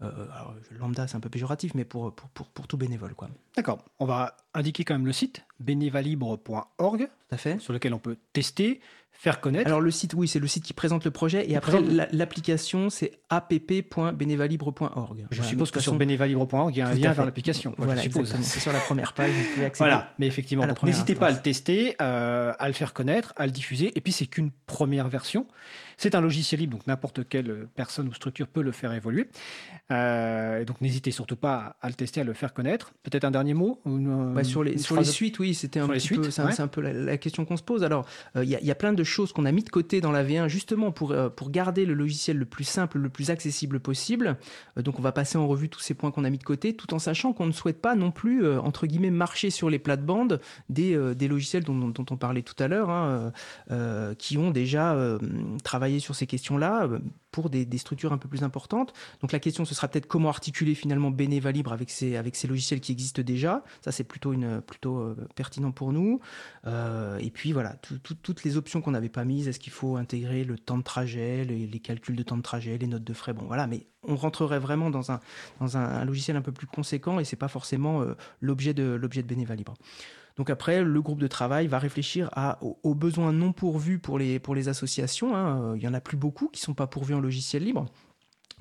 euh, 0.01 0.25
lambda, 0.79 1.07
c'est 1.07 1.17
un 1.17 1.19
peu 1.19 1.29
péjoratif, 1.29 1.73
mais 1.75 1.83
pour, 1.83 2.15
pour, 2.15 2.47
pour, 2.47 2.67
tout 2.67 2.77
bénévole. 2.77 3.15
quoi. 3.15 3.29
D'accord. 3.57 3.83
On 3.99 4.05
va 4.05 4.37
indiquer 4.53 4.85
quand 4.85 4.93
même 4.93 5.05
le 5.05 5.11
site, 5.11 5.43
bénévalibre.org, 5.59 7.09
sur 7.59 7.73
lequel 7.73 7.93
on 7.93 7.99
peut 7.99 8.15
tester, 8.31 8.79
faire 9.11 9.41
connaître. 9.41 9.67
Alors 9.67 9.81
le 9.81 9.91
site, 9.91 10.13
oui, 10.13 10.27
c'est 10.27 10.39
le 10.39 10.47
site 10.47 10.63
qui 10.63 10.73
présente 10.73 11.03
le 11.03 11.11
projet, 11.11 11.49
et 11.49 11.55
après 11.55 11.81
l'application, 12.11 12.89
c'est 12.89 13.19
app.bénévalibre.org. 13.29 15.27
Je 15.29 15.41
suppose 15.41 15.71
que 15.71 15.79
sur 15.79 15.95
bénévalibre.org, 15.95 16.73
il 16.75 16.79
y 16.79 16.81
a 16.81 16.87
un 16.87 16.93
lien 16.93 17.11
vers 17.11 17.25
l'application. 17.25 17.75
Voilà, 17.77 18.01
c'est 18.01 18.59
sur 18.59 18.71
la 18.71 18.79
première 18.79 19.13
page, 19.13 19.31
vous 19.31 19.53
pouvez 19.53 19.65
accéder. 19.65 19.89
Voilà, 19.89 20.13
mais 20.19 20.27
effectivement, 20.27 20.65
n'hésitez 20.83 21.15
pas 21.15 21.27
à 21.27 21.31
le 21.31 21.41
tester, 21.41 21.95
à 21.99 22.67
le 22.67 22.73
faire 22.73 22.93
connaître, 22.93 23.33
à 23.35 23.45
le 23.45 23.51
diffuser, 23.51 23.91
et 23.95 24.01
puis 24.01 24.13
c'est 24.13 24.27
qu'une 24.27 24.51
première 24.65 25.09
version. 25.09 25.47
C'est 25.99 26.15
un 26.15 26.21
logiciel 26.21 26.61
libre, 26.61 26.77
donc 26.77 26.87
n'importe 26.87 27.27
quelle 27.27 27.67
personne 27.75 28.07
ou 28.07 28.13
structure 28.13 28.47
peut 28.47 28.61
le 28.61 28.71
faire 28.71 28.93
évoluer. 28.93 29.27
Euh, 29.91 30.63
donc 30.63 30.79
n'hésitez 30.79 31.11
surtout 31.11 31.35
pas 31.35 31.75
à, 31.81 31.89
le 31.89 31.93
tester, 31.93 32.21
à 32.21 32.23
le 32.23 32.31
faire 32.31 32.53
connaître. 32.53 32.93
Peut-être 33.03 33.25
un 33.25 33.31
dernier 33.31 33.53
mot 33.53 33.81
bah, 33.85 34.45
Sur, 34.45 34.63
les, 34.63 34.77
sur 34.77 34.95
les 34.95 35.03
suites, 35.03 35.39
oui, 35.39 35.53
c'était 35.53 35.81
un 35.81 35.89
petit 35.89 36.13
peu, 36.13 36.31
c'est 36.31 36.61
un, 36.61 36.67
peu 36.69 36.79
la, 36.79 37.17
question 37.17 37.43
qu'on 37.43 37.57
se 37.57 37.63
pose. 37.63 37.83
Alors, 37.83 38.05
euh, 38.37 38.45
il 38.45 38.49
y, 38.49 38.71
a 38.71 38.75
plein 38.75 38.93
de 38.93 38.98
choses 39.03 39.33
qu'on 39.33 39.45
a 39.45 39.51
mis 39.51 39.63
de 39.63 39.69
côté 39.69 40.01
dans 40.01 40.11
la 40.11 40.23
V1 40.23 40.47
justement 40.47 40.91
pour, 40.91 41.11
euh, 41.11 41.29
pour 41.29 41.49
garder 41.51 41.85
le 41.85 41.93
logiciel 41.93 42.37
le 42.37 42.45
plus 42.45 42.63
simple, 42.63 42.97
le 42.97 43.09
plus 43.09 43.29
accessible 43.29 43.79
possible. 43.79 44.37
donc 44.77 44.99
on 44.99 45.01
va 45.01 45.11
passer 45.11 45.37
en 45.37 45.47
revue 45.47 45.69
tous 45.69 45.79
ces 45.79 45.93
points 45.93 46.11
qu'on 46.11 46.23
a 46.23 46.29
mis 46.29 46.37
de 46.37 46.43
côté, 46.43 46.75
tout 46.75 46.93
en 46.93 46.99
sachant 46.99 47.33
qu'on 47.33 47.45
ne 47.45 47.51
souhaite 47.51 47.81
pas 47.81 47.95
non 47.95 48.11
plus, 48.11 48.47
entre 48.57 48.87
guillemets, 48.87 49.11
marcher 49.11 49.49
sur 49.49 49.69
les 49.69 49.79
plates-bandes 49.79 50.41
des, 50.69 50.97
des 51.15 51.27
logiciels 51.27 51.63
dont, 51.63 51.93
on 51.97 52.17
parlait 52.17 52.41
tout 52.41 52.61
à 52.61 52.67
l'heure, 52.67 52.89
hein, 52.89 53.31
qui 54.17 54.37
ont 54.37 54.51
déjà 54.51 54.95
travaillé 55.63 55.99
sur 55.99 56.15
ces 56.15 56.27
questions-là 56.27 56.87
euh, 56.87 56.99
pour 57.31 57.49
des, 57.49 57.65
structures 57.77 58.11
un 58.11 58.17
peu 58.17 58.27
plus 58.27 58.43
importantes. 58.43 58.93
Donc 59.21 59.31
la 59.31 59.39
question, 59.39 59.65
ce 59.65 59.73
sera 59.75 59.87
peut-être 59.87 60.07
comment 60.07 60.29
articuler 60.29 60.75
finalement 60.75 61.11
Beneva 61.11 61.51
Libre 61.51 61.71
avec 61.71 61.89
ces, 61.89 62.15
avec 62.15 62.35
ces 62.35 62.47
logiciels 62.47 62.81
qui 62.81 62.91
existent 62.91 63.21
déjà. 63.21 63.63
Ça, 63.81 63.91
c'est 63.91 64.03
plutôt, 64.03 64.33
plutôt 64.65 64.97
euh, 64.97 65.15
pertinent 65.35 65.71
pour 65.71 65.93
nous. 65.93 66.19
Euh, 66.65 67.17
et 67.19 67.29
puis 67.29 67.51
voilà, 67.51 67.75
toutes 68.23 68.43
les 68.43 68.57
options 68.57 68.81
qu'on 68.81 68.91
n'avait 68.91 69.09
pas 69.09 69.25
mises. 69.25 69.47
Est-ce 69.47 69.59
qu'il 69.59 69.73
faut 69.73 69.97
intégrer 69.97 70.43
le 70.43 70.57
temps 70.57 70.77
de 70.77 70.83
trajet, 70.83 71.45
les, 71.45 71.79
calculs 71.79 72.15
de 72.15 72.23
temps 72.23 72.37
de 72.37 72.41
trajet, 72.41 72.77
les 72.77 72.87
notes 72.87 73.03
de 73.03 73.13
frais? 73.13 73.33
Bon, 73.33 73.45
voilà, 73.45 73.67
mais 73.67 73.87
on 74.03 74.15
rentrerait 74.15 74.59
vraiment 74.59 74.89
dans 74.89 75.11
un, 75.11 75.19
dans 75.59 75.77
un, 75.77 76.05
logiciel 76.05 76.35
un 76.35 76.41
peu 76.41 76.51
plus 76.51 76.67
conséquent 76.67 77.19
et 77.19 77.25
c'est 77.25 77.35
pas 77.35 77.47
forcément 77.47 78.03
l'objet 78.41 78.73
de, 78.73 78.83
l'objet 78.83 79.23
de 79.23 79.27
Beneva 79.27 79.55
Libre. 79.55 79.75
Donc 80.39 80.49
après, 80.49 80.85
le 80.85 81.01
groupe 81.01 81.19
de 81.19 81.27
travail 81.27 81.67
va 81.67 81.79
réfléchir 81.79 82.29
aux, 82.61 82.95
besoins 82.95 83.33
non 83.33 83.51
pourvus 83.51 83.99
pour 83.99 84.17
les, 84.17 84.69
associations. 84.69 85.35
Hein. 85.35 85.75
Il 85.75 85.81
y 85.81 85.87
en 85.87 85.93
a 85.93 85.99
plus 85.99 86.15
beaucoup 86.15 86.47
qui 86.47 86.61
ne 86.61 86.63
sont 86.63 86.73
pas 86.73 86.87
pourvus 86.87 87.13
en 87.13 87.19
logiciel 87.19 87.61
libre. 87.65 87.87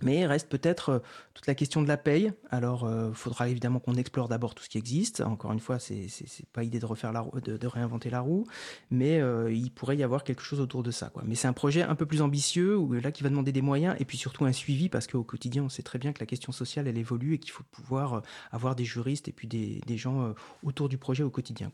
Mais 0.02 0.26
reste 0.26 0.48
peut-être 0.48 0.88
euh, 0.90 0.98
toute 1.34 1.46
la 1.46 1.54
question 1.54 1.82
de 1.82 1.88
la 1.88 1.96
paye. 1.96 2.32
Alors, 2.50 2.82
il 2.84 2.92
euh, 2.92 3.12
faudra 3.12 3.48
évidemment 3.48 3.80
qu'on 3.80 3.94
explore 3.94 4.28
d'abord 4.28 4.54
tout 4.54 4.62
ce 4.62 4.68
qui 4.68 4.78
existe. 4.78 5.20
Encore 5.20 5.52
une 5.52 5.60
fois, 5.60 5.78
c'est 5.78 5.94
n'est 5.94 6.46
pas 6.52 6.62
idée 6.62 6.78
de 6.78 6.86
refaire 6.86 7.12
de, 7.12 7.66
réinventer 7.66 8.10
la 8.10 8.20
roue, 8.20 8.46
mais 8.90 9.20
euh, 9.20 9.52
il 9.52 9.70
pourrait 9.70 9.96
y 9.96 10.02
avoir 10.02 10.24
quelque 10.24 10.42
chose 10.42 10.60
autour 10.60 10.82
de 10.82 10.90
ça. 10.90 11.12
Mais 11.24 11.34
c'est 11.34 11.48
un 11.48 11.52
projet 11.52 11.82
un 11.82 11.94
peu 11.94 12.06
plus 12.06 12.22
ambitieux, 12.22 12.76
où, 12.76 12.92
là, 12.92 13.12
qui 13.12 13.22
va 13.22 13.28
demander 13.28 13.52
des 13.52 13.62
moyens 13.62 13.96
et 13.98 14.04
puis 14.04 14.16
surtout 14.16 14.44
un 14.44 14.52
suivi, 14.52 14.88
parce 14.88 15.06
qu'au 15.06 15.24
quotidien, 15.24 15.64
on 15.64 15.68
sait 15.68 15.82
très 15.82 15.98
bien 15.98 16.12
que 16.12 16.20
la 16.20 16.26
question 16.26 16.52
sociale, 16.52 16.86
elle 16.88 16.98
évolue 16.98 17.34
et 17.34 17.38
qu'il 17.38 17.52
faut 17.52 17.64
pouvoir 17.70 18.22
avoir 18.52 18.76
des 18.76 18.84
juristes 18.84 19.28
et 19.28 19.32
puis 19.32 19.48
des, 19.48 19.96
gens 19.98 20.32
autour 20.62 20.88
du 20.88 20.96
projet 20.96 21.24
au 21.24 21.30
quotidien. 21.30 21.72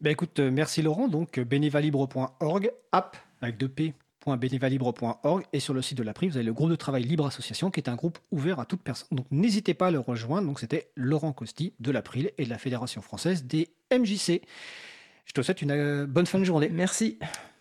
Ben 0.00 0.10
écoute, 0.10 0.40
merci 0.40 0.80
Laurent. 0.80 1.08
Donc, 1.08 1.38
bénévalibre.org, 1.38 2.72
app 2.92 3.16
avec 3.42 3.58
deux 3.58 3.68
P 3.68 3.94
bénévalibre.org 4.36 5.44
et 5.52 5.60
sur 5.60 5.74
le 5.74 5.82
site 5.82 5.98
de 5.98 6.02
l'APRI, 6.02 6.28
vous 6.28 6.36
avez 6.36 6.46
le 6.46 6.52
groupe 6.52 6.70
de 6.70 6.76
travail 6.76 7.04
Libre 7.04 7.26
Association 7.26 7.70
qui 7.70 7.80
est 7.80 7.88
un 7.88 7.94
groupe 7.94 8.18
ouvert 8.30 8.58
à 8.58 8.64
toute 8.64 8.82
personne. 8.82 9.08
Donc 9.12 9.26
n'hésitez 9.30 9.74
pas 9.74 9.88
à 9.88 9.90
le 9.90 10.00
rejoindre. 10.00 10.46
Donc 10.46 10.60
c'était 10.60 10.90
Laurent 10.96 11.32
Costi 11.32 11.74
de 11.80 11.90
l'April 11.90 12.32
et 12.38 12.44
de 12.44 12.50
la 12.50 12.58
Fédération 12.58 13.02
française 13.02 13.44
des 13.44 13.68
MJC. 13.92 14.42
Je 15.26 15.32
te 15.32 15.42
souhaite 15.42 15.62
une 15.62 15.70
euh, 15.70 16.06
bonne 16.06 16.26
fin 16.26 16.38
de 16.38 16.44
journée. 16.44 16.68
Merci. 16.70 17.18